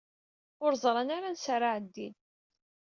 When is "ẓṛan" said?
0.83-1.09